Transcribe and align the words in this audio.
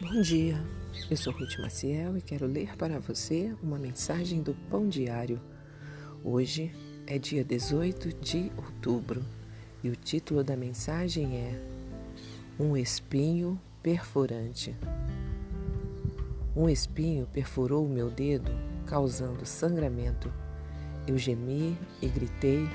Bom 0.00 0.20
dia, 0.20 0.64
eu 1.10 1.16
sou 1.16 1.32
Ruth 1.32 1.58
Maciel 1.58 2.16
e 2.16 2.20
quero 2.20 2.46
ler 2.46 2.76
para 2.76 3.00
você 3.00 3.52
uma 3.60 3.76
mensagem 3.76 4.40
do 4.40 4.54
Pão 4.70 4.88
Diário. 4.88 5.40
Hoje 6.22 6.72
é 7.04 7.18
dia 7.18 7.42
18 7.42 8.12
de 8.20 8.52
outubro 8.56 9.24
e 9.82 9.88
o 9.90 9.96
título 9.96 10.44
da 10.44 10.56
mensagem 10.56 11.36
é 11.36 11.60
Um 12.60 12.76
espinho 12.76 13.60
perfurante. 13.82 14.76
Um 16.54 16.68
espinho 16.68 17.26
perfurou 17.26 17.84
o 17.84 17.90
meu 17.90 18.08
dedo, 18.08 18.52
causando 18.86 19.44
sangramento. 19.44 20.32
Eu 21.08 21.18
gemi 21.18 21.76
e 22.00 22.06
gritei, 22.06 22.68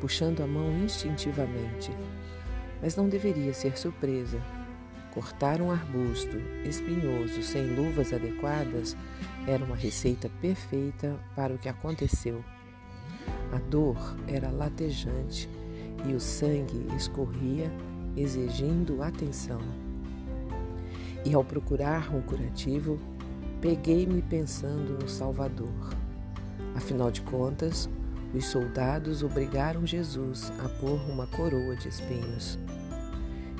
puxando 0.00 0.42
a 0.42 0.46
mão 0.46 0.70
instintivamente. 0.84 1.90
Mas 2.80 2.94
não 2.94 3.08
deveria 3.08 3.52
ser 3.52 3.76
surpresa 3.76 4.40
Cortar 5.12 5.60
um 5.60 5.70
arbusto 5.70 6.36
espinhoso 6.64 7.42
sem 7.42 7.66
luvas 7.74 8.12
adequadas 8.12 8.96
era 9.46 9.64
uma 9.64 9.74
receita 9.74 10.30
perfeita 10.40 11.18
para 11.34 11.54
o 11.54 11.58
que 11.58 11.68
aconteceu. 11.68 12.44
A 13.52 13.58
dor 13.58 13.96
era 14.26 14.50
latejante 14.50 15.48
e 16.06 16.12
o 16.12 16.20
sangue 16.20 16.86
escorria, 16.96 17.70
exigindo 18.16 19.02
atenção. 19.02 19.60
E 21.24 21.34
ao 21.34 21.42
procurar 21.42 22.14
um 22.14 22.20
curativo, 22.20 22.98
peguei-me 23.60 24.22
pensando 24.22 24.98
no 25.02 25.08
Salvador. 25.08 25.96
Afinal 26.76 27.10
de 27.10 27.22
contas, 27.22 27.88
os 28.34 28.44
soldados 28.44 29.22
obrigaram 29.22 29.86
Jesus 29.86 30.52
a 30.64 30.68
pôr 30.68 31.00
uma 31.10 31.26
coroa 31.26 31.74
de 31.76 31.88
espinhos. 31.88 32.58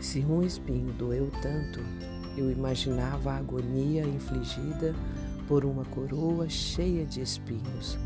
Se 0.00 0.20
um 0.20 0.42
espinho 0.44 0.92
doeu 0.92 1.30
tanto, 1.42 1.80
eu 2.36 2.50
imaginava 2.52 3.32
a 3.32 3.38
agonia 3.38 4.04
infligida 4.04 4.94
por 5.48 5.64
uma 5.64 5.84
coroa 5.86 6.48
cheia 6.48 7.04
de 7.04 7.20
espinhos. 7.20 7.98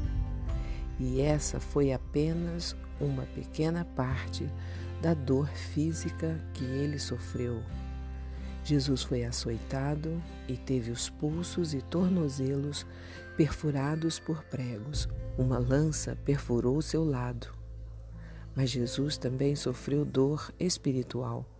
E 0.98 1.20
essa 1.20 1.60
foi 1.60 1.92
apenas 1.92 2.74
uma 2.98 3.24
pequena 3.34 3.84
parte 3.84 4.48
da 5.02 5.12
dor 5.12 5.48
física 5.48 6.40
que 6.54 6.64
ele 6.64 6.98
sofreu. 6.98 7.62
Jesus 8.64 9.02
foi 9.02 9.24
açoitado 9.24 10.22
e 10.48 10.56
teve 10.56 10.90
os 10.90 11.10
pulsos 11.10 11.74
e 11.74 11.82
tornozelos 11.82 12.86
perfurados 13.36 14.18
por 14.18 14.42
pregos. 14.44 15.08
Uma 15.36 15.58
lança 15.58 16.16
perfurou 16.24 16.80
seu 16.80 17.04
lado. 17.04 17.48
Mas 18.54 18.70
Jesus 18.70 19.18
também 19.18 19.56
sofreu 19.56 20.04
dor 20.04 20.52
espiritual 20.58 21.51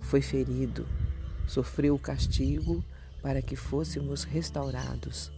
foi 0.00 0.20
ferido, 0.20 0.86
sofreu 1.46 1.94
o 1.94 1.98
castigo 1.98 2.84
para 3.22 3.42
que 3.42 3.56
fôssemos 3.56 4.24
restaurados. 4.24 5.32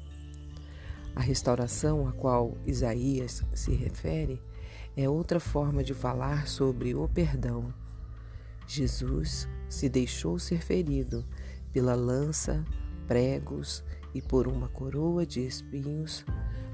A 1.15 1.21
restauração 1.21 2.07
a 2.07 2.13
qual 2.13 2.57
Isaías 2.67 3.43
se 3.53 3.73
refere 3.73 4.41
é 4.97 5.09
outra 5.09 5.41
forma 5.41 5.83
de 5.83 5.95
falar 5.95 6.47
sobre 6.47 6.95
o 6.95 7.09
perdão. 7.09 7.75
Jesus 8.67 9.49
se 9.69 9.89
deixou 9.89 10.39
ser 10.39 10.63
ferido 10.63 11.25
pela 11.73 11.95
lança, 11.95 12.65
pregos 13.09 13.83
e 14.15 14.23
por 14.23 14.47
uma 14.47 14.69
coroa 14.69 15.27
de 15.27 15.45
espinhos 15.45 16.25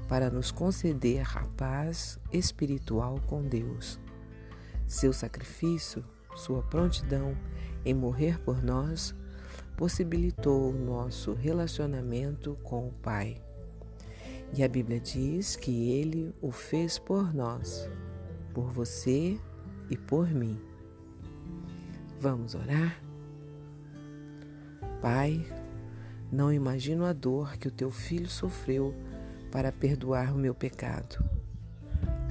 para 0.07 0.29
nos 0.29 0.51
conceder 0.51 1.25
a 1.37 1.43
paz 1.57 2.19
espiritual 2.31 3.19
com 3.27 3.43
Deus. 3.43 3.99
Seu 4.87 5.11
sacrifício 5.11 6.03
sua 6.37 6.61
prontidão 6.61 7.35
em 7.85 7.93
morrer 7.93 8.39
por 8.39 8.63
nós 8.63 9.15
possibilitou 9.75 10.71
o 10.71 10.73
nosso 10.73 11.33
relacionamento 11.33 12.57
com 12.63 12.87
o 12.87 12.91
Pai. 12.91 13.41
E 14.53 14.63
a 14.63 14.67
Bíblia 14.67 14.99
diz 14.99 15.55
que 15.55 15.91
ele 15.91 16.33
o 16.41 16.51
fez 16.51 16.97
por 16.97 17.33
nós, 17.33 17.87
por 18.53 18.71
você 18.71 19.37
e 19.89 19.95
por 19.95 20.29
mim. 20.29 20.59
Vamos 22.19 22.55
orar? 22.55 22.99
Pai, 25.01 25.45
não 26.31 26.51
imagino 26.51 27.05
a 27.05 27.13
dor 27.13 27.57
que 27.57 27.67
o 27.67 27.71
teu 27.71 27.91
filho 27.91 28.27
sofreu 28.27 28.95
para 29.51 29.71
perdoar 29.71 30.33
o 30.33 30.37
meu 30.37 30.55
pecado. 30.55 31.23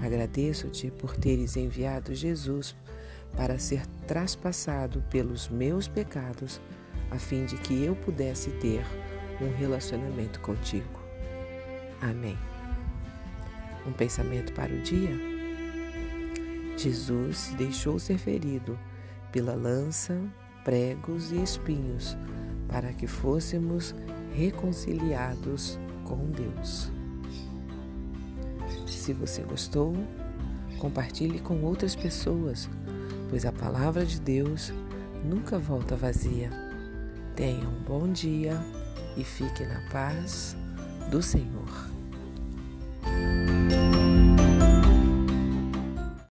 Agradeço-te 0.03 0.91
por 0.91 1.16
teres 1.16 1.56
enviado 1.56 2.15
Jesus 2.15 2.75
para 3.36 3.58
ser 3.58 3.86
traspassado 4.06 5.02
pelos 5.10 5.48
meus 5.48 5.86
pecados, 5.86 6.60
a 7.10 7.19
fim 7.19 7.44
de 7.44 7.56
que 7.58 7.84
eu 7.84 7.94
pudesse 7.94 8.50
ter 8.52 8.84
um 9.41 9.54
relacionamento 9.56 10.41
contigo. 10.41 11.00
Amém. 12.00 12.36
Um 13.86 13.92
pensamento 13.92 14.52
para 14.52 14.72
o 14.72 14.80
dia? 14.80 15.16
Jesus 16.76 17.54
deixou 17.56 17.98
ser 17.98 18.19
ferido 18.19 18.78
pela 19.30 19.54
lança, 19.54 20.19
pregos 20.64 21.30
e 21.30 21.42
espinhos 21.42 22.16
para 22.69 22.92
que 22.92 23.06
fôssemos 23.06 23.94
reconciliados 24.34 25.78
com 26.04 26.30
Deus. 26.30 26.91
Se 28.86 29.12
você 29.12 29.42
gostou, 29.42 29.94
compartilhe 30.78 31.38
com 31.38 31.62
outras 31.62 31.94
pessoas 31.94 32.69
pois 33.28 33.44
a 33.44 33.53
palavra 33.53 34.04
de 34.04 34.20
Deus 34.20 34.72
nunca 35.25 35.59
volta 35.59 35.97
vazia. 35.97 36.50
Tenha 37.34 37.69
um 37.69 37.82
bom 37.82 38.10
dia 38.10 38.59
e 39.16 39.25
fique 39.25 39.64
na 39.64 39.81
paz 39.91 40.56
do 41.10 41.22
Senhor. 41.22 41.95